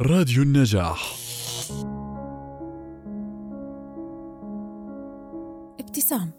راديو 0.00 0.42
النجاح. 0.42 1.16
ابتسام. 5.80 6.30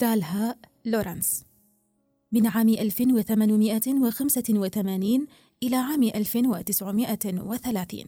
دالها 0.00 0.56
لورانس. 0.84 1.44
من 2.32 2.46
عام 2.46 2.68
1885 2.68 5.26
إلى 5.62 5.76
عام 5.76 6.02
1930 6.02 8.04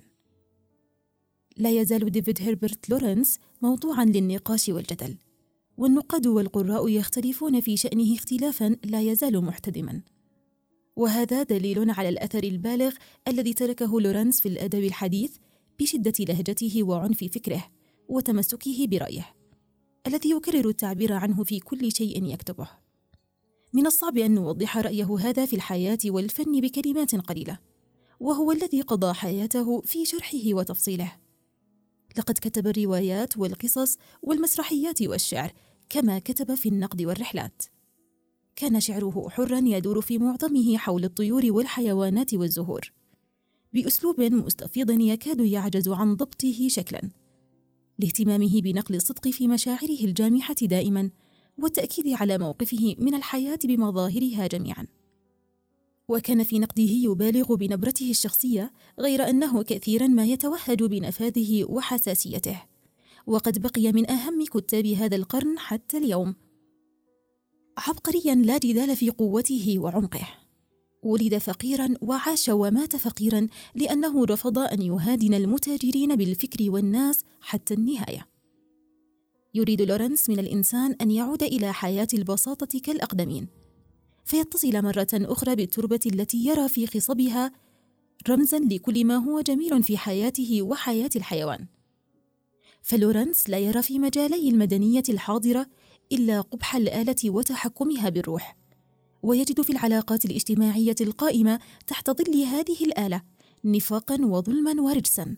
لا 1.57 1.71
يزال 1.71 2.11
ديفيد 2.11 2.43
هيربرت 2.43 2.91
لورنس 2.91 3.39
موضوعا 3.63 4.05
للنقاش 4.05 4.69
والجدل 4.69 5.17
والنقاد 5.77 6.27
والقراء 6.27 6.89
يختلفون 6.89 7.61
في 7.61 7.77
شأنه 7.77 8.15
اختلافا 8.15 8.77
لا 8.85 9.01
يزال 9.01 9.45
محتدما. 9.45 10.03
وهذا 10.97 11.43
دليل 11.43 11.91
على 11.91 12.09
الأثر 12.09 12.45
البالغ 12.45 12.95
الذي 13.29 13.55
تركه 13.55 14.01
لورنس 14.01 14.41
في 14.41 14.49
الأدب 14.49 14.85
الحديث 14.85 15.37
بشدة 15.81 16.13
لهجته 16.21 16.83
وعنف 16.83 17.25
فكره 17.25 17.65
وتمسكه 18.09 18.87
برأيه 18.87 19.35
الذي 20.07 20.31
يكرر 20.31 20.69
التعبير 20.69 21.13
عنه 21.13 21.45
في 21.45 21.61
كل 21.61 21.93
شيء 21.93 22.25
يكتبه. 22.25 22.69
من 23.73 23.87
الصعب 23.87 24.19
أن 24.19 24.35
نوضح 24.35 24.79
رأيه 24.79 25.17
هذا 25.19 25.47
في 25.47 25.57
الحياة 25.57 25.99
والفن 26.05 26.61
بكلمات 26.61 27.15
قليلة 27.15 27.59
وهو 28.21 28.53
الذي 28.53 28.81
قضى 28.81 29.13
حياته 29.13 29.81
في 29.81 30.05
شرحه 30.05 30.55
وتفصيله. 30.55 31.13
لقد 32.19 32.35
كتب 32.35 32.67
الروايات 32.67 33.37
والقصص 33.37 33.99
والمسرحيات 34.23 35.03
والشعر 35.03 35.53
كما 35.89 36.19
كتب 36.19 36.55
في 36.55 36.69
النقد 36.69 37.03
والرحلات. 37.03 37.63
كان 38.57 38.81
شعره 38.81 39.29
حرا 39.31 39.61
يدور 39.65 40.01
في 40.01 40.19
معظمه 40.19 40.77
حول 40.77 41.05
الطيور 41.05 41.53
والحيوانات 41.53 42.35
والزهور. 42.35 42.93
بأسلوب 43.73 44.21
مستفيض 44.21 45.01
يكاد 45.01 45.41
يعجز 45.41 45.89
عن 45.89 46.15
ضبطه 46.15 46.69
شكلا. 46.69 47.11
لاهتمامه 47.99 48.61
بنقل 48.61 48.95
الصدق 48.95 49.29
في 49.29 49.49
مشاعره 49.49 50.01
الجامحة 50.05 50.55
دائما 50.63 51.11
والتأكيد 51.59 52.09
على 52.09 52.39
موقفه 52.39 52.95
من 52.99 53.15
الحياة 53.15 53.59
بمظاهرها 53.65 54.47
جميعا. 54.47 54.87
وكان 56.09 56.45
في 56.45 56.59
نقده 56.59 56.83
يبالغ 56.83 57.55
بنبرته 57.55 58.11
الشخصية 58.11 58.73
غير 58.99 59.31
أنه 59.31 59.63
كثيرا 59.63 60.07
ما 60.07 60.25
يتوهج 60.25 60.83
بنفاذه 60.83 61.65
وحساسيته. 61.65 62.63
وقد 63.27 63.63
بقي 63.63 63.93
من 63.93 64.11
أهم 64.11 64.45
كتاب 64.45 64.87
هذا 64.87 65.17
القرن 65.17 65.59
حتى 65.59 65.99
اليوم. 65.99 66.46
عبقريا 67.79 68.35
لا 68.35 68.59
جدال 68.59 68.97
في 68.97 69.11
قوته 69.11 69.75
وعمقه. 69.79 70.29
ولد 71.03 71.39
فقيرا 71.39 71.89
وعاش 72.01 72.49
ومات 72.49 72.97
فقيرا 72.97 73.47
لأنه 73.75 74.25
رفض 74.25 74.59
أن 74.59 74.83
يهادن 74.83 75.35
المتاجرين 75.35 76.17
بالفكر 76.17 76.71
والناس 76.71 77.25
حتى 77.41 77.75
النهاية. 77.75 78.27
يريد 79.55 79.83
لورنس 79.83 80.31
من 80.31 80.39
الإنسان 80.39 80.97
أن 81.01 81.11
يعود 81.11 81.43
إلى 81.43 81.73
حياة 81.73 82.09
البساطة 82.15 82.79
كالأقدمين. 82.81 83.49
فيتصل 84.25 84.83
مرة 84.83 85.09
أخرى 85.15 85.57
بالتربة 85.57 86.01
التي 86.07 86.47
يرى 86.47 86.69
في 86.69 86.87
خصبها 86.87 87.53
رمزا 88.29 88.59
لكل 88.59 89.05
ما 89.05 89.17
هو 89.17 89.41
جميل 89.41 89.83
في 89.83 89.99
حياته 89.99 90.63
وحياة 90.63 91.11
الحيوان. 91.17 91.67
فلورنس 92.83 93.51
لا 93.51 93.59
يرى 93.59 93.83
في 93.83 93.99
مجالي 93.99 94.49
المدنية 94.49 95.03
الحاضرة 95.09 95.67
إلا 96.13 96.41
قبح 96.41 96.77
الآلة 96.77 97.31
وتحكمها 97.31 98.09
بالروح. 98.09 98.57
ويجد 99.23 99.61
في 99.61 99.71
العلاقات 99.71 100.25
الاجتماعية 100.25 100.97
القائمة 101.01 101.61
تحت 101.87 102.11
ظل 102.11 102.43
هذه 102.43 102.85
الآلة 102.85 103.23
نفاقا 103.65 104.19
وظلما 104.21 104.83
ورجسا. 104.83 105.37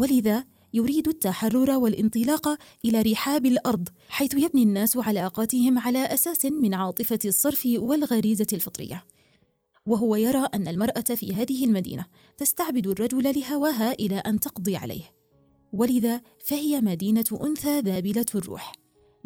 ولذا 0.00 0.44
يريد 0.74 1.08
التحرر 1.08 1.70
والانطلاق 1.70 2.58
إلى 2.84 3.02
رحاب 3.02 3.46
الأرض 3.46 3.88
حيث 4.08 4.34
يبني 4.34 4.62
الناس 4.62 4.96
علاقاتهم 4.96 5.78
على 5.78 5.98
أساس 5.98 6.44
من 6.44 6.74
عاطفة 6.74 7.18
الصرف 7.24 7.62
والغريزة 7.76 8.46
الفطرية. 8.52 9.04
وهو 9.86 10.16
يرى 10.16 10.48
أن 10.54 10.68
المرأة 10.68 11.00
في 11.00 11.34
هذه 11.34 11.64
المدينة 11.64 12.06
تستعبد 12.38 12.86
الرجل 12.86 13.40
لهواها 13.40 13.92
إلى 13.92 14.18
أن 14.18 14.40
تقضي 14.40 14.76
عليه. 14.76 15.02
ولذا 15.72 16.20
فهي 16.44 16.80
مدينة 16.80 17.24
أنثى 17.42 17.80
ذابلة 17.80 18.26
الروح. 18.34 18.72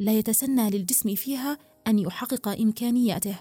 لا 0.00 0.12
يتسنى 0.12 0.70
للجسم 0.70 1.14
فيها 1.14 1.58
أن 1.86 1.98
يحقق 1.98 2.48
إمكانياته 2.48 3.40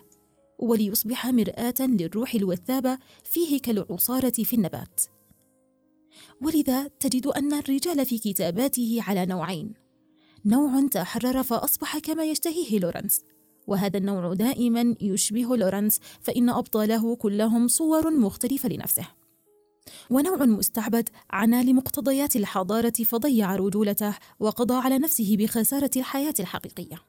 وليصبح 0.60 1.28
مرآة 1.28 1.74
للروح 1.80 2.36
الوثابة 2.36 2.98
فيه 3.24 3.60
كالعصارة 3.60 4.30
في 4.44 4.54
النبات. 4.56 5.02
ولذا 6.42 6.88
تجد 6.88 7.28
أن 7.28 7.54
الرجال 7.54 8.06
في 8.06 8.18
كتاباته 8.18 8.98
على 9.08 9.26
نوعين. 9.26 9.74
نوع 10.46 10.88
تحرر 10.88 11.44
فأصبح 11.44 11.98
كما 11.98 12.24
يشتهيه 12.24 12.80
لورنس 12.80 13.22
وهذا 13.68 13.98
النوع 13.98 14.34
دائما 14.34 14.96
يشبه 15.02 15.58
لورنس 15.58 16.00
فإن 16.22 16.50
أبطاله 16.50 17.16
كلهم 17.16 17.68
صور 17.68 18.12
مختلفة 18.12 18.70
لنفسه. 18.70 19.08
ونوع 20.10 20.46
مستعبد 20.46 21.10
عنا 21.32 21.64
لمقتضيات 21.64 22.36
الحضارة 22.36 22.94
فضيع 23.06 23.56
رجولته 23.56 24.18
وقضى 24.40 24.74
على 24.74 24.98
نفسه 24.98 25.38
بخسارة 25.38 25.92
الحياة 25.96 26.34
الحقيقية. 26.40 27.02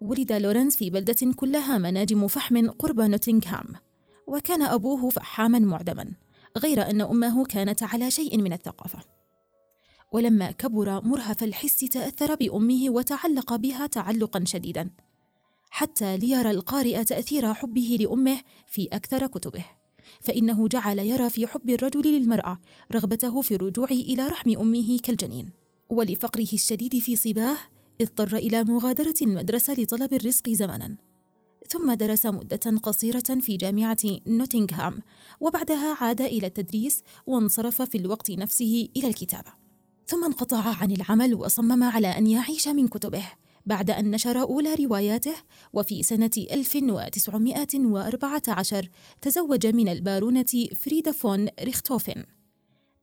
ولد 0.00 0.32
لورنس 0.32 0.76
في 0.76 0.90
بلدة 0.90 1.32
كلها 1.36 1.78
مناجم 1.78 2.28
فحم 2.28 2.70
قرب 2.70 3.00
نوتنغهام 3.00 3.66
وكان 4.26 4.62
أبوه 4.62 5.10
فحاما 5.10 5.58
معدما 5.58 6.12
غير 6.58 6.90
أن 6.90 7.00
أمه 7.00 7.44
كانت 7.44 7.82
على 7.82 8.10
شيء 8.10 8.38
من 8.38 8.52
الثقافة. 8.52 8.98
ولما 10.12 10.50
كبر 10.50 11.00
مرهف 11.04 11.42
الحس 11.42 11.80
تأثر 11.80 12.34
بأمه 12.34 12.90
وتعلق 12.90 13.56
بها 13.56 13.86
تعلقا 13.86 14.44
شديدا. 14.44 14.90
حتى 15.74 16.16
ليرى 16.16 16.50
القارئ 16.50 17.04
تأثير 17.04 17.54
حبه 17.54 17.96
لأمه 18.00 18.40
في 18.66 18.88
أكثر 18.92 19.26
كتبه. 19.26 19.64
فإنه 20.20 20.68
جعل 20.68 20.98
يرى 20.98 21.30
في 21.30 21.46
حب 21.46 21.70
الرجل 21.70 22.12
للمرأة 22.12 22.58
رغبته 22.92 23.40
في 23.40 23.54
الرجوع 23.54 23.88
إلى 23.90 24.28
رحم 24.28 24.58
أمه 24.58 24.98
كالجنين. 24.98 25.50
ولفقره 25.90 26.48
الشديد 26.52 26.98
في 26.98 27.16
صباه 27.16 27.56
اضطر 28.00 28.36
إلى 28.36 28.64
مغادرة 28.64 29.14
المدرسة 29.22 29.74
لطلب 29.74 30.14
الرزق 30.14 30.50
زمنا. 30.50 30.96
ثم 31.68 31.92
درس 31.92 32.26
مدة 32.26 32.78
قصيرة 32.82 33.40
في 33.40 33.56
جامعة 33.56 34.20
نوتنغهام 34.26 34.98
وبعدها 35.40 35.96
عاد 36.00 36.20
إلى 36.20 36.46
التدريس 36.46 37.02
وانصرف 37.26 37.82
في 37.82 37.98
الوقت 37.98 38.30
نفسه 38.30 38.88
إلى 38.96 39.08
الكتابة. 39.08 39.52
ثم 40.06 40.24
انقطع 40.24 40.76
عن 40.82 40.90
العمل 40.90 41.34
وصمم 41.34 41.82
على 41.82 42.08
أن 42.08 42.26
يعيش 42.26 42.68
من 42.68 42.88
كتبه. 42.88 43.24
بعد 43.66 43.90
أن 43.90 44.10
نشر 44.10 44.40
أولى 44.40 44.74
رواياته 44.74 45.34
وفي 45.72 46.02
سنة 46.02 46.30
1914 46.52 48.88
تزوج 49.20 49.66
من 49.66 49.88
البارونة 49.88 50.66
فريدا 50.74 51.12
فون 51.12 51.48
ريختوفن 51.62 52.24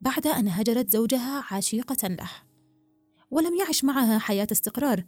بعد 0.02 0.28
أن 0.28 0.48
هجرت 0.48 0.90
زوجها 0.90 1.44
عشيقة 1.52 2.08
له. 2.08 2.30
ولم 3.32 3.56
يعش 3.56 3.84
معها 3.84 4.20
حياة 4.20 4.48
استقرار 4.52 5.06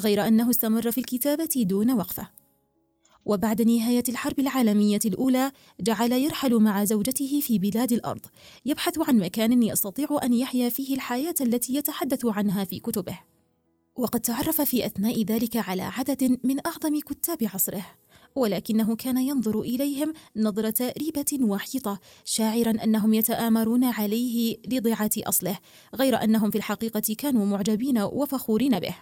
غير 0.00 0.28
أنه 0.28 0.50
استمر 0.50 0.90
في 0.90 0.98
الكتابة 0.98 1.48
دون 1.56 1.90
وقفة. 1.90 2.28
وبعد 3.24 3.62
نهاية 3.62 4.02
الحرب 4.08 4.40
العالمية 4.40 4.98
الأولى 5.04 5.52
جعل 5.80 6.12
يرحل 6.12 6.54
مع 6.54 6.84
زوجته 6.84 7.40
في 7.40 7.58
بلاد 7.58 7.92
الأرض 7.92 8.26
يبحث 8.64 9.08
عن 9.08 9.18
مكان 9.18 9.62
يستطيع 9.62 10.08
أن 10.22 10.32
يحيا 10.32 10.68
فيه 10.68 10.94
الحياة 10.94 11.34
التي 11.40 11.74
يتحدث 11.74 12.26
عنها 12.26 12.64
في 12.64 12.78
كتبه. 12.78 13.18
وقد 13.96 14.20
تعرف 14.20 14.60
في 14.60 14.86
أثناء 14.86 15.22
ذلك 15.22 15.56
على 15.56 15.82
عدد 15.82 16.38
من 16.44 16.66
أعظم 16.66 17.00
كتاب 17.00 17.38
عصره 17.54 17.86
ولكنه 18.34 18.96
كان 18.96 19.18
ينظر 19.18 19.60
إليهم 19.60 20.12
نظرة 20.36 20.92
ريبة 20.98 21.38
وحيطة 21.40 22.00
شاعرا 22.24 22.70
أنهم 22.70 23.14
يتآمرون 23.14 23.84
عليه 23.84 24.56
لضيعة 24.68 25.10
أصله 25.18 25.58
غير 25.94 26.24
أنهم 26.24 26.50
في 26.50 26.58
الحقيقة 26.58 27.14
كانوا 27.18 27.46
معجبين 27.46 27.98
وفخورين 27.98 28.78
به. 28.78 28.94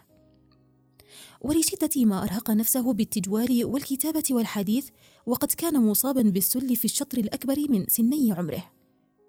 ولشدة 1.40 2.04
ما 2.04 2.22
أرهق 2.22 2.50
نفسه 2.50 2.92
بالتجوال 2.92 3.64
والكتابة 3.64 4.24
والحديث 4.30 4.88
وقد 5.26 5.52
كان 5.52 5.86
مصابا 5.86 6.22
بالسل 6.22 6.76
في 6.76 6.84
الشطر 6.84 7.18
الأكبر 7.18 7.56
من 7.68 7.86
سني 7.88 8.32
عمره. 8.32 8.70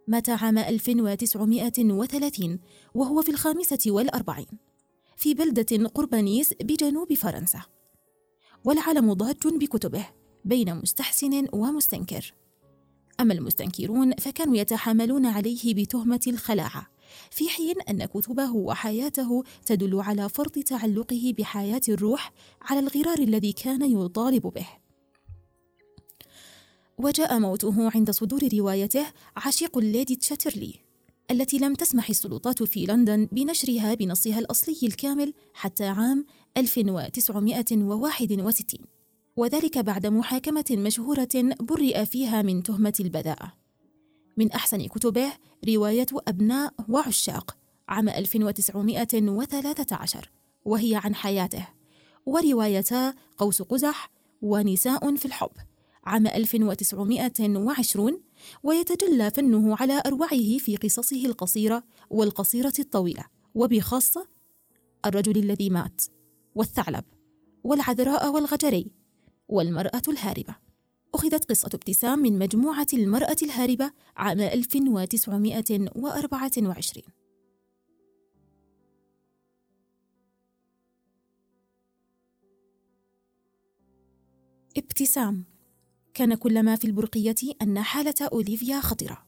مات 0.08 0.30
عام 0.30 0.58
1930 0.58 2.60
وهو 2.94 3.22
في 3.22 3.32
الخامسة 3.32 3.80
والأربعين. 3.88 4.73
في 5.18 5.34
بلدة 5.34 5.88
قرب 5.88 6.16
نيس 6.16 6.54
بجنوب 6.62 7.14
فرنسا. 7.14 7.62
والعالم 8.66 9.14
ضاج 9.14 9.48
بكتبه 9.48 10.06
بين 10.46 10.76
مستحسن 10.76 11.48
ومستنكر. 11.54 12.34
أما 13.20 13.34
المستنكرون 13.34 14.16
فكانوا 14.16 14.58
يتحاملون 14.58 15.26
عليه 15.26 15.74
بتهمة 15.74 16.22
الخلاعة 16.28 16.88
في 17.32 17.50
حين 17.50 17.82
أن 17.90 18.06
كتبه 18.06 18.52
وحياته 18.52 19.44
تدل 19.66 20.02
على 20.02 20.30
فرض 20.30 20.52
تعلقه 20.52 21.34
بحياة 21.38 21.82
الروح 21.90 22.32
على 22.62 22.80
الغرار 22.80 23.20
الذي 23.20 23.54
كان 23.54 24.06
يطالب 24.06 24.48
به. 24.48 24.68
وجاء 26.98 27.40
موته 27.40 27.92
عند 27.96 28.12
صدور 28.12 28.50
روايته 28.54 29.06
عشيق 29.38 29.78
الليدي 29.78 30.16
تشاترلي. 30.16 30.83
التي 31.32 31.58
لم 31.58 31.74
تسمح 31.74 32.10
السلطات 32.10 32.64
في 32.64 32.86
لندن 32.86 33.28
بنشرها 33.32 33.94
بنصها 33.94 34.40
الأصلي 34.40 34.78
الكامل 34.84 35.34
حتى 35.54 35.86
عام 35.86 36.26
1961 36.58 38.80
وذلك 39.36 39.78
بعد 39.78 40.08
محاكمة 40.08 40.66
مشهورة 40.72 41.56
برئ 41.60 42.06
فيها 42.06 42.42
من 42.42 42.64
تهمة 42.64 42.94
البذاءة 43.00 43.54
من 44.38 44.52
أحسن 44.52 44.88
كتبه 44.88 45.34
رواية 45.70 46.06
أبناء 46.28 46.74
وعشاق 46.90 47.58
عام 47.90 48.10
1913 48.10 50.32
وهي 50.66 51.02
عن 51.04 51.16
حياته. 51.16 51.68
وروايتا 52.26 53.14
قوس 53.38 53.62
قزح 53.62 54.12
ونساء 54.42 55.16
في 55.16 55.26
الحب 55.26 55.52
عام 56.04 56.28
1920 56.28 58.22
ويتجلى 58.64 59.32
فنه 59.32 59.76
على 59.80 60.02
أروعه 60.06 60.58
في 60.58 60.76
قصصه 60.76 61.26
القصيرة 61.26 61.84
والقصيرة 62.10 62.74
الطويلة 62.80 63.26
وبخاصة 63.56 64.28
الرجل 65.06 65.38
الذي 65.38 65.70
مات 65.70 66.02
والثعلب 66.56 67.04
والعذراء 67.64 68.32
والغجري 68.32 68.92
والمرأة 69.48 70.02
الهاربة. 70.08 70.56
أخذت 71.14 71.46
قصة 71.46 71.70
ابتسام 71.74 72.20
من 72.20 72.40
مجموعة 72.40 72.88
المرأة 72.94 73.36
الهاربة 73.44 73.92
عام 74.18 74.40
1924 74.40 77.04
ابتسام 84.78 85.46
كان 86.14 86.36
كل 86.36 86.64
ما 86.64 86.76
في 86.76 86.88
البرقية 86.88 87.36
أن 87.62 87.82
حالة 87.82 88.14
أوليفيا 88.22 88.80
خطرة. 88.80 89.26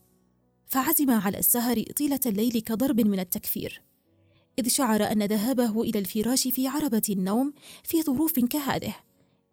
فعزم 0.65 1.11
على 1.11 1.39
السهر 1.39 1.83
طيلة 1.83 2.19
الليل 2.25 2.61
كضرب 2.61 3.01
من 3.01 3.19
التكفير. 3.19 3.81
إذ 4.59 4.67
شعر 4.67 5.03
أن 5.03 5.23
ذهابه 5.23 5.81
إلى 5.81 5.99
الفراش 5.99 6.47
في 6.47 6.67
عربة 6.67 7.01
النوم 7.09 7.53
في 7.83 8.03
ظروف 8.03 8.39
كهذه 8.39 8.95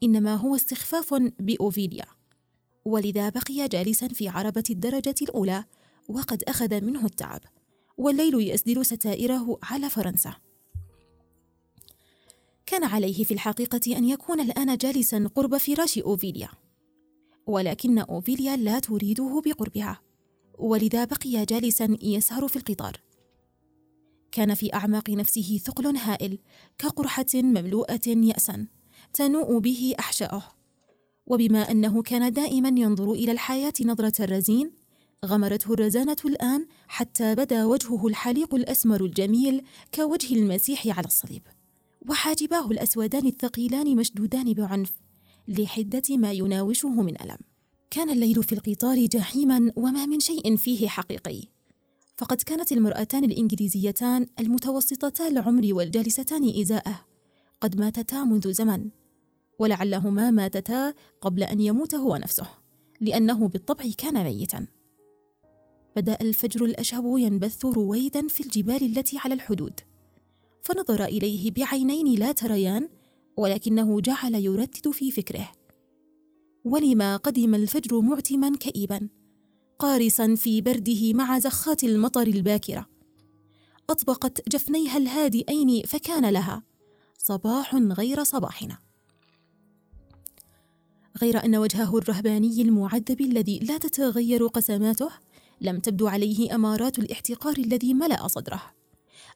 إنما 0.03 0.35
هو 0.35 0.57
استخفاف 0.57 1.15
بأوفيليا. 1.39 2.07
ولذا 2.85 3.29
بقي 3.29 3.69
جالسا 3.69 4.09
في 4.09 4.29
عربة 4.29 4.65
الدرجة 4.71 5.15
الأولى 5.23 5.65
وقد 6.09 6.43
أخذ 6.43 6.81
منه 6.81 7.05
التعب. 7.05 7.41
والليل 7.97 8.51
يسدل 8.51 8.87
ستائره 8.87 9.59
على 9.63 9.91
فرنسا. 9.91 10.35
كان 12.67 12.85
عليه 12.85 13.25
في 13.25 13.35
الحقيقة 13.35 13.97
أن 13.97 14.05
يكون 14.05 14.41
الآن 14.41 14.77
جالسا 14.77 15.31
قرب 15.35 15.57
فراش 15.57 15.99
أوفيليا. 15.99 16.49
ولكن 17.47 17.99
أوفيليا 17.99 18.57
لا 18.57 18.79
تريده 18.79 19.43
بقربها. 19.47 20.01
ولذا 20.59 21.05
بقي 21.05 21.45
جالسا 21.45 21.97
يسهر 22.03 22.49
في 22.49 22.57
القطار. 22.57 23.01
كان 24.33 24.55
في 24.55 24.75
أعماق 24.75 25.11
نفسه 25.11 25.61
ثقل 25.65 25.97
هائل 25.97 26.39
كقرحة 26.79 27.27
مملوءة 27.35 28.09
يأسا 28.09 28.67
تنوء 29.13 29.59
به 29.59 29.95
أحشاؤه. 29.99 30.43
وبما 31.27 31.71
أنه 31.71 32.03
كان 32.03 32.33
دائما 32.33 32.69
ينظر 32.69 33.13
إلى 33.13 33.33
الحياة 33.33 33.73
نظرة 33.85 34.25
الرزين 34.25 34.71
غمرته 35.25 35.75
الرزانة 35.75 36.17
الآن 36.25 36.67
حتى 36.89 37.35
بدا 37.35 37.65
وجهه 37.65 38.07
الحليق 38.07 38.55
الأسمر 38.55 39.05
الجميل 39.05 39.63
كوجه 39.95 40.35
المسيح 40.35 40.99
على 40.99 41.07
الصليب. 41.07 41.43
وحاجباه 42.09 42.71
الأسودان 42.71 43.27
الثقيلان 43.27 43.97
مشدودان 43.97 44.53
بعنف. 44.53 44.93
لحدة 45.61 46.17
ما 46.17 46.33
يناوشه 46.33 46.89
من 46.89 47.21
ألم. 47.23 47.39
كان 47.91 48.11
الليل 48.11 48.43
في 48.43 48.53
القطار 48.53 49.07
جحيما 49.07 49.73
وما 49.77 50.07
من 50.07 50.21
شيء 50.21 50.57
فيه 50.57 50.89
حقيقي. 50.89 51.43
فقد 52.17 52.37
كانت 52.37 52.73
المرأتان 52.73 53.25
الإنجليزيتان 53.25 54.27
المتوسطتا 54.41 55.29
العمر 55.29 55.75
والجالستان 55.75 56.61
إزاءه. 56.61 57.05
قد 57.61 57.81
ماتتا 57.81 58.25
منذ 58.25 58.53
زمن. 58.53 58.91
ولعلهما 59.59 60.31
ماتتا 60.31 60.95
قبل 61.21 61.43
أن 61.43 61.61
يموت 61.61 61.95
هو 61.95 62.17
نفسه 62.17 62.47
لأنه 63.01 63.49
بالطبع 63.49 63.85
كان 63.99 64.25
ميتا. 64.25 64.67
بدأ 65.97 66.19
الفجر 66.21 66.65
الأشهب 66.65 67.05
ينبث 67.19 67.65
رويدا 67.65 68.29
في 68.29 68.41
الجبال 68.41 68.83
التي 68.83 69.19
على 69.19 69.35
الحدود. 69.35 69.81
فنظر 70.63 71.05
إليه 71.05 71.51
بعينين 71.51 72.19
لا 72.19 72.33
تريان 72.33 72.89
ولكنه 73.37 74.01
جعل 74.01 74.35
يردد 74.35 74.91
في 74.91 75.11
فكره. 75.11 75.53
ولما 76.65 77.17
قدم 77.17 77.55
الفجر 77.55 78.01
معتما 78.01 78.57
كئيبا 78.57 79.09
قارصا 79.79 80.35
في 80.35 80.61
برده 80.61 81.13
مع 81.13 81.39
زخات 81.39 81.85
المطر 81.85 82.27
الباكرة. 82.27 82.87
أطبقت 83.91 84.49
جفنيها 84.49 84.97
الهادئين 84.97 85.83
فكان 85.83 86.31
لها. 86.31 86.63
صباح 87.19 87.75
غير 87.75 88.25
صباحنا. 88.25 88.79
غير 91.23 91.45
أن 91.45 91.57
وجهه 91.57 91.99
الرهباني 91.99 92.63
المعذب 92.63 93.21
الذي 93.21 93.59
لا 93.59 93.79
تتغير 93.79 94.47
قسماته 94.47 95.11
لم 95.61 95.79
تبدو 95.79 96.09
عليه 96.09 96.55
أمارات 96.55 96.99
الاحتقار 96.99 97.57
الذي 97.59 97.95
ملأ 97.95 98.29
صدره 98.29 98.63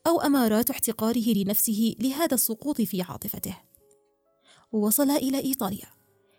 أو 0.07 0.21
أمارات 0.21 0.71
احتقاره 0.71 1.33
لنفسه 1.33 1.95
لهذا 2.01 2.35
السقوط 2.35 2.83
في 2.83 3.03
عاطفته. 3.03 3.57
وصل 4.73 5.11
إلى 5.11 5.39
إيطاليا 5.39 5.87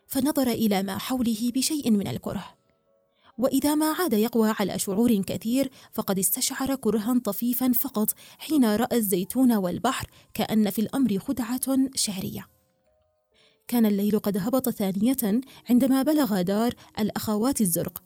فنظر 0.07 0.47
إلى 0.47 0.83
ما 0.83 0.97
حوله 0.97 1.51
بشيء 1.55 1.91
من 1.91 2.07
الكره. 2.07 2.57
وإذا 3.37 3.75
ما 3.75 3.91
عاد 3.91 4.13
يقوى 4.13 4.53
على 4.59 4.79
شعور 4.79 5.21
كثير 5.21 5.71
فقد 5.93 6.19
استشعر 6.19 6.75
كرها 6.75 7.19
طفيفا 7.23 7.71
فقط 7.71 8.13
حين 8.37 8.65
رأى 8.75 8.97
الزيتون 8.97 9.53
والبحر 9.53 10.07
كأن 10.33 10.69
في 10.69 10.81
الأمر 10.81 11.19
خدعة 11.19 11.77
شعريه 11.95 12.47
كان 13.67 13.85
الليل 13.85 14.19
قد 14.19 14.37
هبط 14.37 14.69
ثانية 14.69 15.41
عندما 15.69 16.03
بلغ 16.03 16.41
دار 16.41 16.73
الأخوات 16.99 17.61
الزرق 17.61 18.03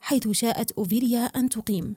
حيث 0.00 0.28
شاءت 0.28 0.72
أوفيليا 0.72 1.24
أن 1.24 1.48
تقيم. 1.48 1.96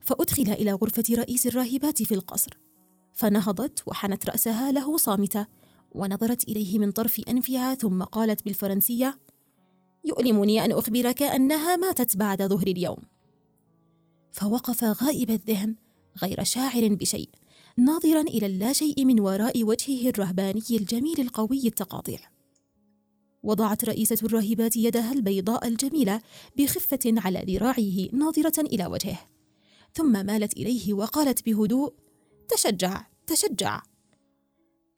فأدخل 0.00 0.42
إلى 0.42 0.72
غرفة 0.72 1.04
رئيس 1.10 1.46
الراهبات 1.46 2.02
في 2.02 2.14
القصر 2.14 2.58
فنهضت 3.12 3.82
وحنت 3.86 4.26
رأسها 4.26 4.72
له 4.72 4.96
صامتة. 4.96 5.46
ونظرت 5.92 6.48
إليه 6.48 6.78
من 6.78 6.90
طرف 6.90 7.20
أنفها 7.28 7.74
ثم 7.74 8.02
قالت 8.02 8.44
بالفرنسية 8.44 9.18
يؤلمني 10.04 10.64
أن 10.64 10.72
أخبرك 10.72 11.22
أنها 11.22 11.76
ماتت 11.76 12.16
بعد 12.16 12.42
ظهر 12.42 12.66
اليوم. 12.66 12.98
فوقف 14.32 14.84
غائب 14.84 15.30
الذهن 15.30 15.74
غير 16.22 16.44
شاعر 16.44 16.88
بشيء 16.88 17.28
ناظرا 17.76 18.20
إلى 18.20 18.46
اللاشيء 18.46 19.04
من 19.04 19.20
وراء 19.20 19.64
وجهه 19.64 20.08
الرهباني 20.08 20.62
الجميل 20.70 21.20
القوي 21.20 21.66
التقاطيع. 21.66 22.20
وضعت 23.42 23.84
رئيسة 23.84 24.18
الراهبات 24.22 24.76
يدها 24.76 25.12
البيضاء 25.12 25.68
الجميلة 25.68 26.20
بخفة 26.56 26.98
على 27.06 27.44
ذراعه 27.48 28.08
ناظرة 28.12 28.60
إلى 28.60 28.86
وجهه 28.86 29.18
ثم 29.94 30.26
مالت 30.26 30.52
إليه 30.52 30.94
وقالت 30.94 31.46
بهدوء 31.46 31.92
تشجع 32.48 33.06
تشجع. 33.26 33.82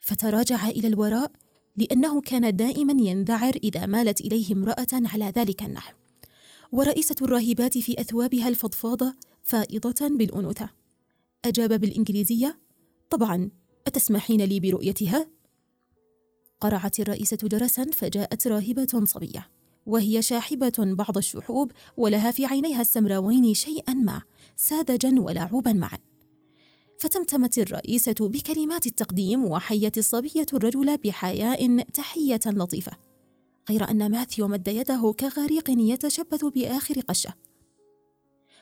فتراجع 0.03 0.69
إلى 0.69 0.89
الوراء 0.89 1.33
لأنه 1.77 2.21
كان 2.21 2.57
دائما 2.57 2.93
ينذعر 3.03 3.55
إذا 3.65 3.87
مالت 3.87 4.21
إليه 4.21 4.53
امرأة 4.53 4.87
على 4.93 5.33
ذلك 5.37 5.63
النحو. 5.63 5.95
ورئيسة 6.73 7.15
الراهبات 7.23 7.79
في 7.79 8.01
أثوابها 8.01 8.49
الفضفاضة 8.49 9.15
فائضة 9.43 10.09
بالأنوثة. 10.09 10.69
أجاب 11.45 11.81
بالإنجليزية 11.81 12.59
طبعا 13.11 13.51
أتسمحين 13.87 14.41
لي 14.45 14.61
برؤيتها؟ 14.61 15.27
قرعت 16.61 17.01
الرئيسة 17.01 17.39
جرسا 17.43 17.85
فجاءت 17.85 18.47
راهبة 18.47 19.05
صبية 19.05 19.49
وهي 19.87 20.23
شاحبة 20.23 20.73
بعض 20.79 21.17
الشحوب 21.17 21.73
ولها 21.97 22.31
في 22.31 22.47
عينيها 22.47 22.81
السمراوين 22.81 23.55
شيئا 23.55 23.95
ما 23.95 24.23
ساذجا 24.57 25.21
ولعوبا 25.21 25.73
معا. 25.73 25.99
فتمتمت 27.03 27.59
الرئيسة 27.59 28.15
بكلمات 28.21 28.87
التقديم 28.87 29.45
وحيت 29.45 29.99
الصبية 29.99 30.47
الرجل 30.53 30.97
بحياء 30.97 31.83
تحية 31.83 32.41
لطيفة 32.47 32.93
غير 33.71 33.91
أن 33.91 34.11
ماثيو 34.11 34.49
مد 34.49 34.69
يده 34.69 35.15
كغريق 35.21 35.71
يتشبث 35.71 36.45
بآخر 36.45 37.01
قشة. 37.01 37.35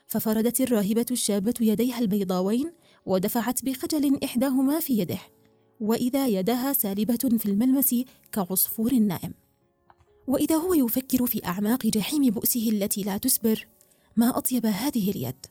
ففردت 0.06 0.60
الراهبة 0.60 1.06
الشابة 1.10 1.54
يديها 1.60 1.98
البيضاوين 1.98 2.72
ودفعت 3.06 3.64
بخجل 3.64 4.18
إحداهما 4.24 4.80
في 4.80 4.98
يده 4.98 5.18
وإذا 5.80 6.26
يدها 6.26 6.72
سالبة 6.72 7.38
في 7.38 7.46
الملمس 7.46 7.94
كعصفور 8.32 8.94
نائم. 8.94 9.34
وإذا 10.26 10.56
هو 10.56 10.74
يفكر 10.74 11.26
في 11.26 11.44
أعماق 11.44 11.86
جحيم 11.86 12.30
بؤسه 12.30 12.70
التي 12.70 13.02
لا 13.02 13.16
تسبر 13.16 13.66
ما 14.16 14.38
أطيب 14.38 14.66
هذه 14.66 15.10
اليد؟ 15.10 15.46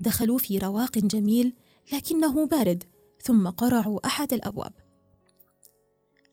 دخلوا 0.00 0.38
في 0.38 0.58
رواق 0.58 0.98
جميل 0.98 1.52
لكنه 1.92 2.46
بارد 2.46 2.84
ثم 3.22 3.48
قرعوا 3.48 4.06
أحد 4.06 4.32
الأبواب. 4.32 4.72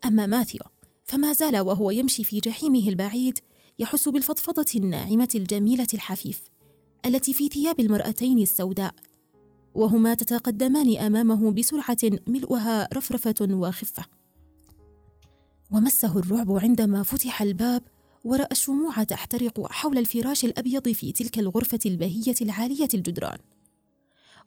أما 0.06 0.26
ماثيو 0.26 0.62
فما 1.06 1.34
زال 1.34 1.60
وهو 1.60 1.92
يمشي 1.92 2.24
في 2.24 2.40
جحيمه 2.40 2.90
البعيد 2.90 3.40
يحس 3.80 4.10
بالفضفضة 4.10 4.66
الناعمة 4.76 5.30
الجميلة 5.36 5.88
الحفيف 5.94 6.42
التي 7.06 7.34
في 7.34 7.48
ثياب 7.48 7.80
المرأتين 7.80 8.40
السوداء 8.40 8.94
وهما 9.76 10.14
تتقدمان 10.14 10.98
أمامه 10.98 11.52
بسرعة 11.52 11.98
ملؤها 12.28 12.88
رفرفة 12.94 13.36
وخفة. 13.42 14.06
ومسه 15.72 16.20
الرعب 16.20 16.52
عندما 16.52 17.04
فتح 17.04 17.42
الباب 17.42 17.84
وراى 18.24 18.48
الشموع 18.52 19.04
تحترق 19.04 19.72
حول 19.72 19.98
الفراش 19.98 20.46
الأبيض 20.46 20.90
في 20.90 21.12
تلك 21.12 21.40
الغرفة 21.40 21.80
البهية 21.86 22.36
العالية 22.42 22.90
الجدران. 22.94 23.38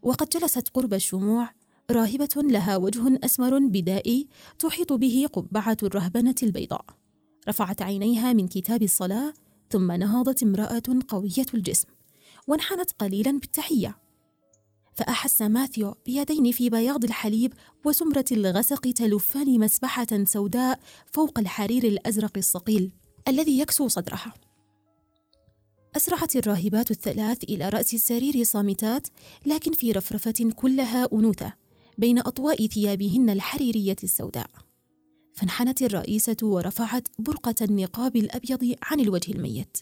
وقد 0.02 0.28
جلست 0.28 0.68
قرب 0.68 0.94
الشموع 0.94 1.50
راهبة 1.90 2.28
لها 2.36 2.76
وجه 2.76 3.18
أسمر 3.24 3.58
بدائي 3.58 4.28
تحيط 4.58 4.92
به 4.92 5.26
قبعة 5.32 5.76
الرهبنة 5.82 6.34
البيضاء 6.42 6.84
رفعت 7.48 7.82
عينيها 7.82 8.32
من 8.32 8.48
كتاب 8.48 8.82
الصلاة 8.82 9.32
ثم 9.70 9.92
نهضت 9.92 10.42
امرأة 10.42 10.82
قوية 11.08 11.46
الجسم 11.54 11.88
وانحنت 12.48 12.90
قليلا 12.98 13.30
بالتحية 13.30 13.98
فأحس 14.94 15.42
ماثيو 15.42 15.94
بيدين 16.06 16.52
في 16.52 16.70
بياض 16.70 17.04
الحليب 17.04 17.52
وسمرة 17.84 18.24
الغسق 18.32 18.90
تلفان 18.90 19.60
مسبحة 19.60 20.24
سوداء 20.24 20.80
فوق 21.12 21.38
الحرير 21.38 21.84
الأزرق 21.84 22.32
الصقيل 22.36 22.92
الذي 23.28 23.58
يكسو 23.58 23.88
صدرها. 23.88 24.34
أسرعت 25.96 26.36
الراهبات 26.36 26.90
الثلاث 26.90 27.44
إلى 27.44 27.68
رأس 27.68 27.94
السرير 27.94 28.44
صامتات 28.44 29.08
لكن 29.46 29.72
في 29.72 29.92
رفرفة 29.92 30.50
كلها 30.56 31.08
أنوثة 31.12 31.52
بين 31.98 32.18
أطواء 32.18 32.66
ثيابهن 32.66 33.30
الحريرية 33.30 33.96
السوداء. 34.04 34.50
فانحنت 35.34 35.82
الرئيسة 35.82 36.36
ورفعت 36.42 37.08
برقة 37.18 37.54
النقاب 37.62 38.16
الأبيض 38.16 38.74
عن 38.82 39.00
الوجه 39.00 39.32
الميت. 39.32 39.76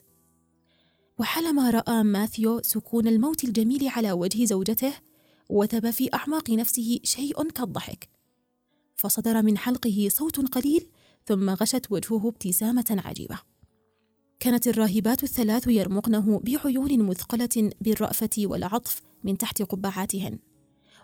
وحالما 1.19 1.71
رأى 1.71 2.03
ماثيو 2.03 2.61
سكون 2.63 3.07
الموت 3.07 3.45
الجميل 3.45 3.89
على 3.89 4.13
وجه 4.13 4.45
زوجته 4.45 4.93
وثب 5.49 5.91
في 5.91 6.15
أعماق 6.15 6.51
نفسه 6.51 7.01
شيء 7.05 7.43
كالضحك 7.43 8.09
فصدر 8.97 9.43
من 9.43 9.59
حلقه 9.59 10.09
صوت 10.11 10.55
قليل 10.55 10.87
ثم 11.25 11.51
غشت 11.51 11.87
وجهه 11.91 12.29
ابتسامة 12.29 13.03
عجيبة 13.05 13.50
كانت 14.41 14.69
الراهبات 14.69 15.23
الثلاث 15.23 15.67
يرمقنه 15.67 16.41
بعيون 16.45 17.03
مثقلة 17.03 17.71
بالرأفة 17.81 18.31
والعطف 18.39 19.03
من 19.25 19.39
تحت 19.39 19.63
قبعاتهن. 19.63 20.39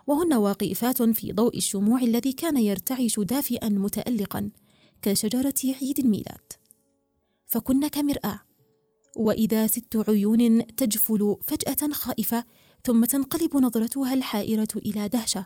وهن 0.07 0.33
واقفات 0.33 1.01
في 1.01 1.31
ضوء 1.31 1.57
الشموع 1.57 2.01
الذي 2.01 2.33
كان 2.33 2.57
يرتعش 2.57 3.19
دافئا 3.19 3.69
متالقا 3.69 4.49
كشجرة 5.01 5.53
عيد 5.81 5.99
الميلاد. 5.99 6.53
فكن 7.45 7.87
كمرآة. 7.87 8.39
وإذا 9.15 9.67
ست 9.67 10.03
عيون 10.09 10.67
تجفل 10.67 11.35
فجأة 11.41 11.91
خائفة 11.91 12.45
ثم 12.83 13.05
تنقلب 13.05 13.57
نظرتها 13.57 14.13
الحائرة 14.13 14.67
إلى 14.75 15.07
دهشة. 15.07 15.45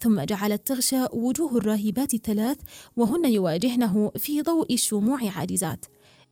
ثم 0.00 0.20
جعلت 0.20 0.66
تغشى 0.66 1.04
وجوه 1.12 1.56
الراهبات 1.56 2.14
الثلاث 2.14 2.58
وهن 2.96 3.32
يواجهنه 3.32 4.12
في 4.16 4.42
ضوء 4.42 4.74
الشموع 4.74 5.30
عاجزات. 5.30 5.84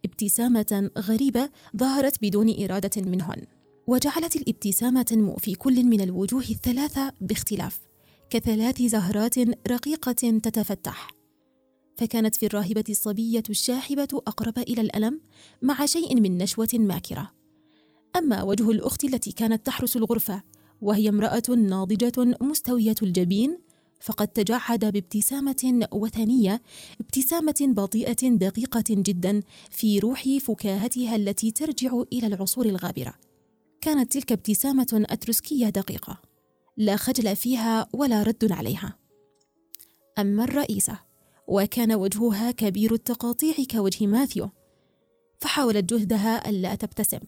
ابتسامة 0.05 0.91
غريبة 0.99 1.51
ظهرت 1.77 2.17
بدون 2.23 2.65
إرادة 2.65 3.03
منهن 3.03 3.47
وجعلت 3.87 4.37
الابتسامة 4.37 5.03
تنمو 5.03 5.37
في 5.37 5.55
كل 5.55 5.85
من 5.85 6.01
الوجوه 6.01 6.45
الثلاثة 6.51 7.13
باختلاف 7.21 7.81
كثلاث 8.31 8.83
زهرات 8.83 9.39
رقيقة 9.69 10.13
تتفتح. 10.13 11.11
فكانت 11.97 12.37
في 12.37 12.47
الراهبة 12.47 12.85
الصبية 12.89 13.43
الشاحبة 13.51 14.09
أقرب 14.13 14.59
إلى 14.59 14.81
الألم 14.81 15.21
مع 15.63 15.87
شيء 15.87 16.21
من 16.21 16.39
نشوة 16.39 16.69
ماكرة. 16.75 17.31
أما 18.17 18.43
وجه 18.43 18.71
الأخت 18.71 19.05
التي 19.05 19.33
كانت 19.33 19.67
تحرس 19.67 19.97
الغرفة 19.97 20.43
وهي 20.81 21.09
امرأة 21.09 21.43
ناضجة 21.49 22.37
مستوية 22.41 22.95
الجبين 23.03 23.59
فقد 24.01 24.29
تجعد 24.29 24.85
بابتسامة 24.85 25.89
وثنية 25.93 26.63
ابتسامة 27.01 27.55
بطيئة 27.61 28.29
دقيقة 28.29 28.85
جدا 28.91 29.43
في 29.71 29.99
روح 29.99 30.25
فكاهتها 30.41 31.17
التي 31.17 31.51
ترجع 31.51 32.03
إلى 32.13 32.27
العصور 32.27 32.67
الغابرة. 32.67 33.15
كانت 33.81 34.13
تلك 34.13 34.33
ابتسامة 34.33 35.05
أتروسكية 35.11 35.69
دقيقة 35.69 36.21
لا 36.77 36.97
خجل 36.97 37.37
فيها 37.37 37.89
ولا 37.93 38.23
رد 38.23 38.53
عليها. 38.53 38.97
أما 40.19 40.45
الرئيسة 40.45 40.99
وكان 41.49 41.93
وجهها 41.93 42.51
كبير 42.51 42.95
التقاطيع 42.95 43.55
كوجه 43.71 44.07
ماثيو 44.07 44.51
فحاولت 45.39 45.95
جهدها 45.95 46.49
ألا 46.51 46.75
تبتسم. 46.75 47.21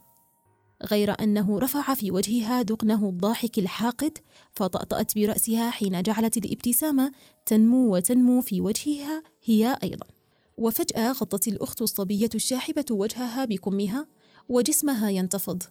غير 0.84 1.20
أنه 1.20 1.58
رفع 1.58 1.94
في 1.94 2.10
وجهها 2.10 2.62
دقنه 2.62 3.08
الضاحك 3.08 3.58
الحاقد 3.58 4.18
فطأطأت 4.52 5.14
برأسها 5.18 5.70
حين 5.70 6.02
جعلت 6.02 6.36
الابتسامة 6.36 7.12
تنمو 7.46 7.96
وتنمو 7.96 8.40
في 8.40 8.60
وجهها 8.60 9.22
هي 9.44 9.78
أيضا. 9.82 10.06
وفجأة 10.58 11.12
غطت 11.12 11.48
الأخت 11.48 11.82
الصبية 11.82 12.30
الشاحبة 12.34 12.84
وجهها 12.90 13.44
بكمها 13.44 14.06
وجسمها 14.48 15.10
ينتفض. 15.10 15.62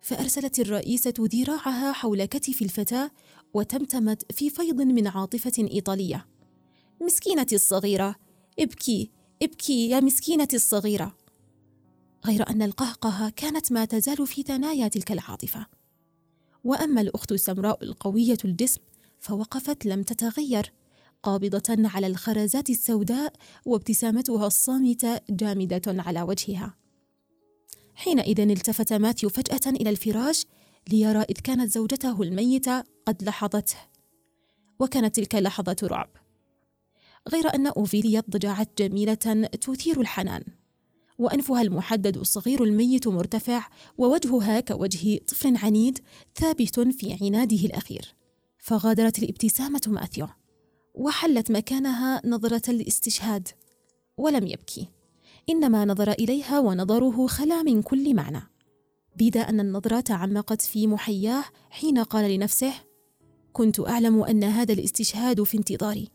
فأرسلت 0.00 0.60
الرئيسة 0.60 1.14
ذراعها 1.20 1.92
حول 1.92 2.24
كتف 2.24 2.62
الفتاة 2.62 3.10
وتمتمت 3.54 4.32
في 4.32 4.50
فيض 4.50 4.80
من 4.80 5.06
عاطفة 5.06 5.52
إيطالية. 5.58 6.26
مسكينتي 7.00 7.54
الصغيرة 7.54 8.14
ابكي 8.58 9.10
ابكي 9.42 9.90
يا 9.90 10.00
مسكينتي 10.00 10.56
الصغيرة. 10.56 11.16
غير 12.28 12.50
أن 12.50 12.62
القهقه 12.62 13.32
كانت 13.36 13.72
ما 13.72 13.84
تزال 13.84 14.26
في 14.26 14.42
ثنايا 14.42 14.88
تلك 14.88 15.12
العاطفة. 15.12 15.66
وأما 16.64 17.00
الأخت 17.00 17.32
السمراء 17.32 17.84
القوية 17.84 18.38
الجسم 18.44 18.80
فوقفت 19.20 19.86
لم 19.86 20.02
تتغير 20.02 20.72
قابضة 21.22 21.88
على 21.88 22.06
الخرزات 22.06 22.70
السوداء 22.70 23.32
وابتسامتها 23.66 24.46
الصامتة 24.46 25.20
جامدة 25.30 25.82
على 25.86 26.22
وجهها. 26.22 26.74
حينئذ 27.94 28.40
التفت 28.40 28.92
ماثيو 28.92 29.28
فجأة 29.28 29.70
إلى 29.70 29.90
الفراش 29.90 30.46
ليرى 30.88 31.20
إذ 31.22 31.34
كانت 31.44 31.72
زوجته 31.72 32.22
الميتة 32.22 32.84
قد 33.06 33.22
لحظته. 33.22 33.76
وكانت 34.78 35.16
تلك 35.16 35.34
لحظة 35.34 35.76
رعب. 35.82 36.10
غير 37.28 37.54
أن 37.54 37.66
أوفيليا 37.66 38.18
اضطجعت 38.18 38.68
جميلة 38.78 39.48
تثير 39.60 40.00
الحنان. 40.00 40.57
وأنفها 41.18 41.62
المحدد 41.62 42.16
الصغير 42.16 42.64
الميت 42.64 43.08
مرتفع 43.08 43.66
ووجهها 43.98 44.60
كوجه 44.60 45.18
طفل 45.18 45.56
عنيد 45.56 45.98
ثابت 46.34 46.80
في 46.80 47.18
عناده 47.20 47.66
الأخير. 47.66 48.14
فغادرت 48.58 49.18
الابتسامة 49.18 49.80
ماثيو 49.86 50.26
وحلت 50.94 51.50
مكانها 51.50 52.22
نظرة 52.24 52.62
الاستشهاد. 52.68 53.48
ولم 54.16 54.46
يبكي. 54.46 54.88
إنما 55.48 55.84
نظر 55.84 56.12
إليها 56.12 56.58
ونظره 56.58 57.26
خلا 57.26 57.62
من 57.62 57.82
كل 57.82 58.14
معنى. 58.14 58.42
بدا 59.16 59.40
أن 59.40 59.60
النظرة 59.60 60.00
تعمقت 60.00 60.62
في 60.62 60.86
محياه 60.86 61.44
حين 61.70 61.98
قال 61.98 62.30
لنفسه 62.30 62.72
كنت 63.52 63.80
أعلم 63.80 64.22
أن 64.22 64.44
هذا 64.44 64.72
الاستشهاد 64.72 65.42
في 65.42 65.58
انتظاري. 65.58 66.08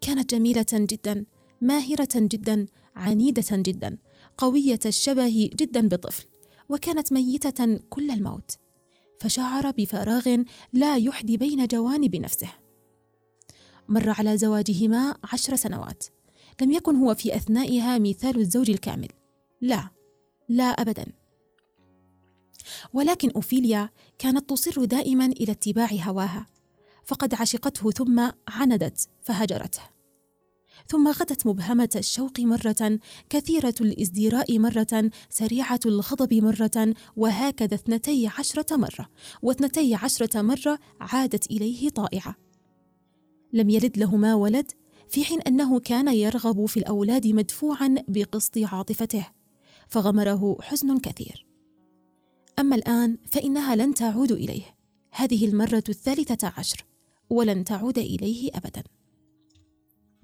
كانت 0.00 0.34
جميلة 0.34 0.66
جدا 0.72 1.24
ماهرة 1.60 2.08
جدا 2.16 2.66
عنيدة 2.96 3.44
جدا 3.52 3.98
قوية 4.38 4.78
الشبه 4.86 5.50
جدا 5.56 5.88
بطفل 5.88 6.24
وكانت 6.68 7.12
ميتة 7.12 7.80
كل 7.90 8.10
الموت. 8.10 8.58
فشعر 9.20 9.70
بفراغ 9.70 10.36
لا 10.72 10.96
يحدي 10.96 11.36
بين 11.36 11.66
جوانب 11.66 12.16
نفسه. 12.16 12.48
مر 13.88 14.10
على 14.10 14.36
زواجهما 14.36 15.14
عشر 15.32 15.56
سنوات. 15.56 16.04
لم 16.62 16.70
يكن 16.70 16.96
هو 16.96 17.14
في 17.14 17.36
أثنائها 17.36 17.98
مثال 17.98 18.38
الزوج 18.38 18.70
الكامل. 18.70 19.08
لا 19.60 19.88
لا 20.48 20.64
أبدا. 20.64 21.06
ولكن 22.92 23.30
أوفيليا 23.30 23.90
كانت 24.18 24.50
تصر 24.50 24.84
دائما 24.84 25.26
إلى 25.26 25.52
اتباع 25.52 25.88
هواها. 25.92 26.46
فقد 27.04 27.34
عشقته 27.34 27.90
ثم 27.90 28.30
عندت 28.48 29.08
فهجرته. 29.22 29.93
ثم 30.88 31.08
غدت 31.08 31.46
مبهمة 31.46 31.88
الشوق 31.96 32.40
مرة 32.40 32.98
كثيرة 33.30 33.74
الإزدراء 33.80 34.58
مرة 34.58 35.10
سريعة 35.30 35.80
الغضب 35.86 36.34
مرة 36.34 36.94
وهكذا 37.16 37.74
اثنتي 37.74 38.30
عشرة 38.38 38.76
مرة. 38.76 39.08
واثنتي 39.42 39.94
عشرة 39.94 40.42
مرة 40.42 40.78
عادت 41.00 41.50
إليه 41.50 41.88
طائعة. 41.88 42.36
لم 43.52 43.70
يلد 43.70 43.98
لهما 43.98 44.34
ولد 44.34 44.72
في 45.08 45.24
حين 45.24 45.40
أنه 45.40 45.80
كان 45.80 46.14
يرغب 46.14 46.66
في 46.66 46.76
الأولاد 46.76 47.26
مدفوعا 47.26 47.94
بقسط 48.08 48.58
عاطفته 48.58 49.26
فغمره 49.88 50.56
حزن 50.60 50.98
كثير. 50.98 51.46
أما 52.58 52.76
الآن 52.76 53.18
فإنها 53.26 53.76
لن 53.76 53.94
تعود 53.94 54.32
إليه. 54.32 54.76
هذه 55.10 55.48
المرة 55.48 55.84
الثالثة 55.88 56.52
عشر 56.56 56.84
ولن 57.30 57.64
تعود 57.64 57.98
إليه 57.98 58.50
أبدا. 58.54 58.82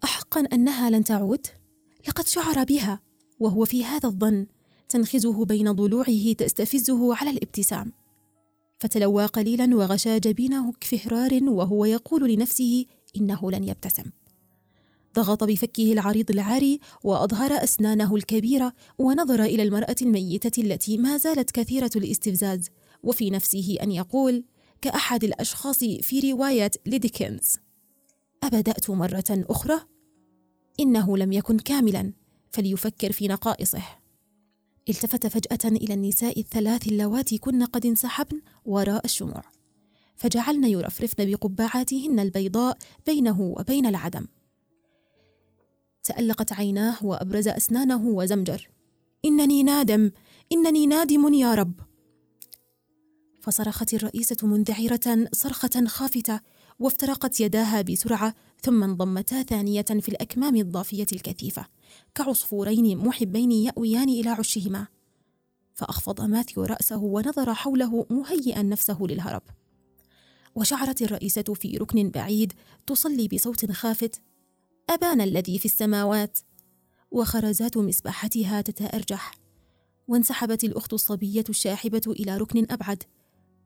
أحقا 0.04 0.40
أنها 0.40 0.90
لن 0.90 1.04
تعود؟ 1.04 1.47
لقد 2.09 2.26
شعر 2.26 2.64
بها 2.64 3.00
وهو 3.40 3.64
في 3.64 3.85
هذا 3.85 4.09
الظن 4.09 4.47
تنخزه 4.88 5.45
بين 5.45 5.73
ضلوعه 5.73 6.33
تستفزه 6.33 7.16
على 7.16 7.30
الابتسام. 7.30 7.92
فتلوى 8.78 9.26
قليلا 9.26 9.76
وغشى 9.76 10.21
جبينه 10.21 10.73
كفهرار 10.73 11.40
وهو 11.42 11.85
يقول 11.85 12.33
لنفسه 12.33 12.87
إنه 13.16 13.50
لن 13.50 13.64
يبتسم. 13.64 14.04
ضغط 15.14 15.45
بفكه 15.45 15.92
العريض 15.92 16.30
العاري 16.30 16.80
وأظهر 17.04 17.64
أسنانه 17.64 18.16
الكبيرة 18.16 18.73
ونظر 18.99 19.42
إلى 19.42 19.62
المرأة 19.62 19.97
الميتة 20.02 20.62
التي 20.62 20.99
ما 20.99 21.16
زالت 21.16 21.50
كثيرة 21.50 21.90
الاستفزاز 21.97 22.69
وفي 23.02 23.30
نفسه 23.30 23.76
أن 23.83 23.92
يقول 23.92 24.45
كأحد 24.83 25.25
الأشخاص 25.25 25.78
في 25.78 26.33
رواية 26.33 26.71
ليديكنز 26.87 27.57
أبدأت 28.42 28.90
مرة 28.90 29.25
أخرى؟ 29.30 29.80
إنه 30.80 31.16
لم 31.16 31.32
يكن 31.32 31.59
كاملا 31.59 32.12
فليفكر 32.50 33.12
في 33.12 33.28
نقائصه. 33.28 33.82
التفت 34.88 35.26
فجأة 35.26 35.76
إلى 35.76 35.94
النساء 35.94 36.40
الثلاث 36.40 36.88
اللواتي 36.88 37.38
كن 37.38 37.64
قد 37.64 37.87
انسحبن 37.87 38.40
وراء 38.64 39.04
الشموع. 39.04 39.42
فجعلن 40.16 40.64
يرفرفن 40.64 41.30
بقبعاتهن 41.30 42.20
البيضاء 42.20 42.78
بينه 43.06 43.40
وبين 43.40 43.87
العدم. 43.87 44.26
تألقت 46.04 46.52
عيناه 46.52 47.06
وأبرز 47.06 47.49
أسنانه 47.49 48.06
وزمجر. 48.06 48.70
إنني 49.25 49.62
نادم! 49.62 50.11
إنني 50.52 50.87
نادم 50.87 51.35
يا 51.35 51.54
رب! 51.54 51.80
فصرخت 53.40 53.94
الرئيسة 53.94 54.37
منذعرة 54.42 55.28
صرخة 55.32 55.87
خافتة. 55.87 56.40
وافترقت 56.81 57.41
يداها 57.41 57.83
بسرعة 57.83 58.35
ثم 58.63 58.83
انضمتا 58.83 59.43
ثانية 59.43 59.83
في 59.83 60.09
الأكمام 60.09 60.57
الضافية 60.57 61.07
الكثيفة 61.13 61.67
كعصفورين 62.15 62.99
محبين 62.99 63.53
يأويان 63.53 64.09
إلى 64.09 64.31
عشهما. 64.31 64.87
فأخفض 65.75 66.21
ماثيو 66.21 66.65
رأسه 66.65 67.03
ونظر 67.03 67.55
حوله 67.55 68.07
مهيئا 68.11 68.63
نفسه 68.63 68.99
للهرب. 69.01 69.43
وشعرت 70.55 71.03
الرئيسة 71.03 71.43
في 71.43 71.77
ركن 71.77 72.11
بعيد 72.11 72.53
تصلي 72.87 73.29
بصوت 73.29 73.73
خافت 73.73 74.23
أبان 74.91 75.21
الذي 75.21 75.59
في 75.59 75.65
السماوات. 75.65 76.39
وخرزات 77.11 77.77
مسبحتها 77.77 78.61
تتأرجح. 78.61 79.35
وانسحبت 80.09 80.65
الأخت 80.65 80.93
الصبية 80.93 81.45
الشاحبة 81.49 82.03
إلى 82.07 82.37
ركن 82.37 82.67
أبعد 82.71 83.03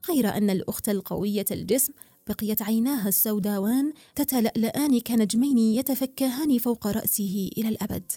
غير 0.08 0.36
أن 0.36 0.50
الأخت 0.50 0.88
القوية 0.88 1.44
الجسم 1.50 1.92
بقيت 2.28 2.62
عيناها 2.62 3.08
السوداوان 3.08 3.92
تتلألآن 4.14 5.00
كنجمين 5.00 5.58
يتفكهان 5.58 6.58
فوق 6.58 6.86
رأسه 6.86 7.50
إلى 7.58 7.68
الأبد. 7.68 8.12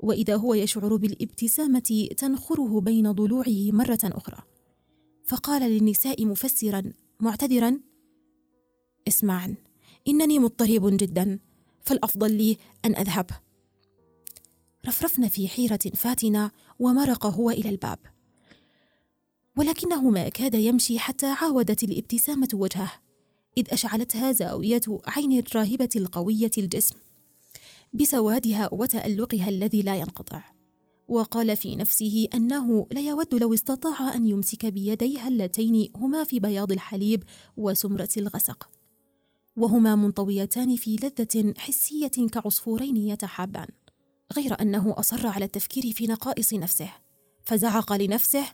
وإذا 0.00 0.36
هو 0.36 0.54
يشعر 0.54 0.96
بالابتسامة 0.96 2.08
تنخره 2.16 2.80
بين 2.80 3.12
ضلوعه 3.12 3.70
مرة 3.72 3.98
أخرى. 4.04 4.42
فقال 5.24 5.62
للنساء 5.62 6.26
مفسرا 6.26 6.92
معتذرا 7.20 7.80
اسمعن 9.08 9.56
إنني 10.08 10.38
مضطرب 10.38 10.96
جدا 10.96 11.38
فالأفضل 11.82 12.32
لي 12.32 12.56
أن 12.84 12.96
أذهب. 12.96 13.30
رفرفن 14.86 15.28
في 15.28 15.48
حيرة 15.48 15.78
فاتنة 15.94 16.50
ومرق 16.78 17.26
هو 17.26 17.50
إلى 17.50 17.68
الباب. 17.68 17.98
ولكنه 19.56 20.10
ما 20.10 20.28
كاد 20.28 20.54
يمشي 20.54 20.98
حتى 20.98 21.26
عاودت 21.26 21.82
الابتسامة 21.84 22.48
وجهه. 22.54 23.05
إذ 23.58 23.64
أشعلتها 23.72 24.32
زاوية 24.32 24.80
عين 25.06 25.38
الراهبة 25.38 25.88
القوية 25.96 26.50
الجسم 26.58 26.96
بسوادها 27.92 28.68
وتألقها 28.72 29.48
الذي 29.48 29.82
لا 29.82 29.96
ينقطع. 29.96 30.44
وقال 31.08 31.56
في 31.56 31.76
نفسه 31.76 32.28
أنه 32.34 32.86
ليود 32.92 33.34
لو 33.34 33.54
استطاع 33.54 34.14
أن 34.14 34.26
يمسك 34.26 34.66
بيديها 34.66 35.28
اللتين 35.28 35.88
هما 35.96 36.24
في 36.24 36.40
بياض 36.40 36.72
الحليب 36.72 37.22
وسمرة 37.56 38.08
الغسق. 38.16 38.68
وهما 39.56 39.96
منطويتان 39.96 40.76
في 40.76 40.96
لذة 40.96 41.54
حسية 41.58 42.28
كعصفورين 42.32 42.96
يتحابان 42.96 43.68
غير 44.36 44.60
أنه 44.60 44.94
أصر 44.98 45.26
على 45.26 45.44
التفكير 45.44 45.92
في 45.92 46.06
نقائص 46.06 46.54
نفسه. 46.54 46.92
فزعق 47.44 47.92
لنفسه 47.92 48.44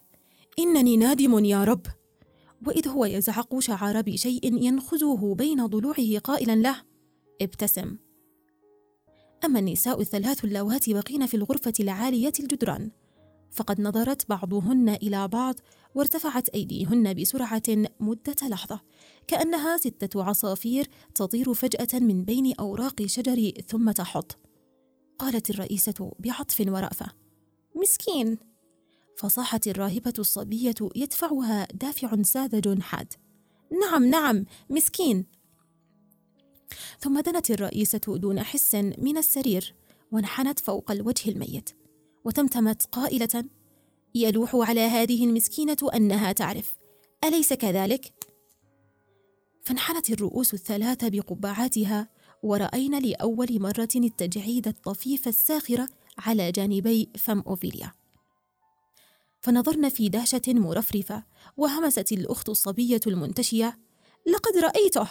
إنني 0.59 0.97
نادم 0.97 1.45
يا 1.45 1.65
رب. 1.65 1.87
وإذ 2.67 2.89
هو 2.89 3.05
يزعق 3.05 3.59
شعر 3.59 4.01
بشيء 4.01 4.63
ينخزه 4.63 5.35
بين 5.35 5.67
ضلوعه 5.67 6.19
قائلا 6.25 6.57
له 6.57 6.83
ابتسم. 7.43 7.97
أما 9.45 9.59
النساء 9.59 10.01
الثلاث 10.01 10.45
اللواتي 10.45 10.95
بقين 10.95 11.27
في 11.27 11.37
الغرفة 11.37 11.73
العالية 11.81 12.33
الجدران 12.41 12.91
فقد 13.51 13.81
نظرت 13.81 14.29
بعضهن 14.29 14.89
إلى 14.89 15.29
بعض 15.29 15.55
وارتفعت 15.95 16.49
أيديهن 16.49 17.15
بسرعة 17.15 17.63
مدة 18.01 18.37
لحظة 18.49 18.81
كأنها 19.27 19.77
ستة 19.77 20.25
عصافير 20.25 20.87
تطير 21.15 21.55
فجأة 21.55 21.99
من 22.01 22.25
بين 22.25 22.55
أوراق 22.61 23.07
شجر 23.07 23.51
ثم 23.69 23.91
تحط. 23.91 24.39
قالت 25.19 25.51
الرئيسة 25.51 26.13
بعطف 26.19 26.61
ورأفة 26.61 27.07
مسكين! 27.75 28.52
فصاحت 29.23 29.69
الراهبة 29.69 30.13
الصبية 30.19 30.75
يدفعها 30.97 31.69
دافع 31.75 32.23
ساذج 32.23 32.81
حاد. 32.81 33.13
نعم 33.81 34.05
نعم 34.05 34.45
مسكين. 34.71 35.27
ثم 37.01 37.21
دنت 37.21 37.51
الرئيسة 37.51 38.01
دون 38.09 38.43
حس 38.43 38.75
من 38.75 39.19
السرير 39.19 39.75
وانحنت 40.13 40.61
فوق 40.61 40.91
الوجه 40.91 41.31
الميت. 41.31 41.71
وتمتمت 42.25 42.87
قائلة 42.87 43.45
يلوح 44.15 44.55
على 44.55 44.81
هذه 44.81 45.25
المسكينة 45.25 45.77
أنها 45.95 46.33
تعرف. 46.33 46.77
أليس 47.25 47.53
كذلك؟ 47.53 48.13
فانحنت 49.63 50.11
الرؤوس 50.11 50.55
الثلاثة 50.55 51.09
بقبعاتها 51.09 52.09
ورأينا 52.43 52.97
لأول 52.97 53.61
مرة 53.61 53.89
التجعيد 53.97 54.69
الطفيف 54.69 55.29
الساخر 55.29 55.87
على 56.19 56.53
جانبي 56.53 57.09
فم 57.19 57.41
أوفيليا. 57.41 58.02
فنظرن 59.43 59.89
في 59.89 60.09
دهشة 60.09 60.43
مرفرفة 60.49 61.25
وهمست 61.57 62.13
الأخت 62.13 62.49
الصبية 62.49 63.01
المنتشية 63.07 63.79
لقد 64.27 64.57
رأيته. 64.57 65.09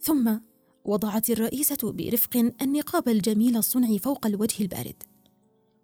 ثم 0.00 0.38
وضعت 0.84 1.30
الرئيسة 1.30 1.92
برفق 1.92 2.52
النقاب 2.62 3.08
الجميل 3.08 3.56
الصنع 3.56 3.96
فوق 3.96 4.26
الوجه 4.26 4.62
البارد. 4.62 5.02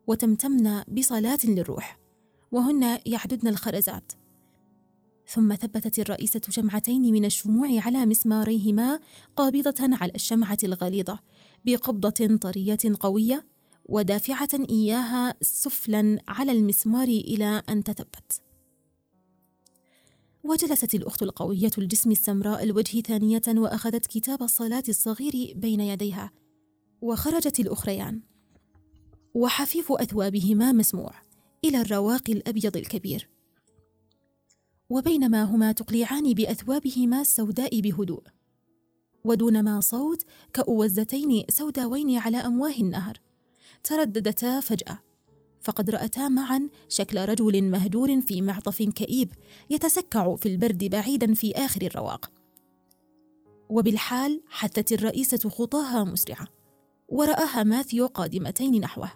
وتمتمن 0.07 0.83
بصلاة 0.83 1.39
للروح 1.45 1.99
وهن 2.53 2.99
يعددن 3.07 3.49
الخرزات. 3.49 4.13
ثم 5.27 5.55
ثبتت 5.55 5.99
الرئيسة 5.99 6.41
شمعتين 6.49 7.13
من 7.13 7.25
الشموع 7.25 7.69
على 7.81 8.07
مسماريهما 8.07 9.01
قابضة 9.37 9.97
على 9.97 10.13
الشمعة 10.15 10.59
الغليظة 10.65 11.19
بقبضة 11.65 12.37
طرية 12.37 12.79
قوية 13.01 13.47
ودافعة 13.91 14.49
إياها 14.71 15.35
سفلا 15.43 16.19
على 16.29 16.53
المسمار 16.53 17.09
إلى 17.09 17.63
أن 17.69 17.85
تثبت 17.85 18.43
وجلست 20.45 20.95
الأخت 20.95 21.23
القوية 21.23 21.71
الجسم 21.79 22.11
السمراء 22.11 22.63
الوجه 22.63 23.01
ثانية 23.01 23.43
وأخذت 23.49 24.07
كتاب 24.07 24.43
الصلاة 24.43 24.83
الصغير 24.89 25.53
بين 25.57 25.81
يديها 25.81 26.31
وخرجت 27.03 27.61
الأخريان. 27.61 28.21
وحفيف 29.35 29.93
أثوابهما 29.93 30.73
مسموع 30.73 31.13
إلى 31.65 31.81
الرواق 31.81 32.31
الأبيض 32.31 32.77
الكبير. 32.77 33.29
وبينما 34.91 35.43
هما 35.43 35.73
تقلعان 35.73 36.35
بأثوابهما 36.35 37.21
السوداء 37.21 37.81
بهدوء. 37.81 38.23
ودون 39.25 39.63
ما 39.63 39.81
صوت 39.81 40.25
كأوزتين 40.53 41.45
سوداوين 41.49 42.19
على 42.19 42.37
أمواه 42.37 42.75
النهر. 42.81 43.30
ترددتا 43.85 44.61
فجأة. 44.61 44.99
فقد 45.61 45.91
رأتا 45.91 46.29
معا 46.29 46.69
شكل 46.89 47.29
رجل 47.29 47.63
مهجور 47.63 48.21
في 48.21 48.43
معطف 48.43 48.83
كئيب 48.83 49.33
يتسكع 49.71 50.37
في 50.37 50.49
البرد 50.49 50.85
بعيدا 50.85 51.35
في 51.35 51.53
آخر 51.53 51.83
الرواق. 51.83 52.31
وبالحال 53.71 54.43
حثت 54.49 54.93
الرئيسة 54.93 55.49
خطاها 55.49 56.05
مسرعة 56.05 56.47
ورآها 57.09 57.63
ماثيو 57.63 58.07
قادمتين 58.07 58.81
نحوه. 58.81 59.13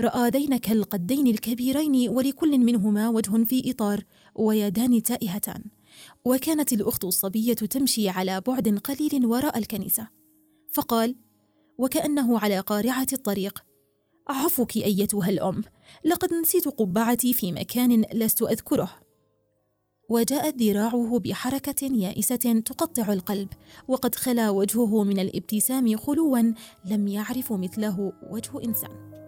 رأى 0.00 0.30
ذينك 0.30 0.70
القدين 0.70 1.26
الكبيرين 1.26 2.08
ولكل 2.08 2.58
منهما 2.58 3.08
وجه 3.08 3.44
في 3.44 3.70
إطار 3.70 4.04
ويدان 4.34 5.02
تائهتان 5.02 5.64
وكانت 6.24 6.72
الأخت 6.72 7.04
الصبية 7.04 7.54
تمشي 7.54 8.08
على 8.08 8.40
بعد 8.40 8.80
قليل 8.84 9.26
وراء 9.26 9.58
الكنيسة. 9.58 10.08
فقال 10.72 11.16
وكأنه 11.78 12.38
على 12.38 12.60
قارعة 12.60 13.06
الطريق. 13.12 13.64
عفوك 14.28 14.76
أيتها 14.76 15.28
الأم 15.28 15.62
لقد 16.04 16.34
نسيت 16.34 16.68
قبعتي 16.68 17.32
في 17.32 17.52
مكان 17.52 18.04
لست 18.12 18.42
أذكره. 18.42 18.90
وجاءت 20.10 20.62
ذراعه 20.62 21.18
بحركة 21.18 21.86
يائسة 21.86 22.62
تقطع 22.66 23.12
القلب 23.12 23.48
وقد 23.88 24.14
خلا 24.14 24.50
وجهه 24.50 25.04
من 25.04 25.18
الابتسام 25.18 25.96
خلوا 25.96 26.52
لم 26.84 27.08
يعرف 27.08 27.52
مثله 27.52 28.12
وجه 28.30 28.64
إنسان. 28.64 29.25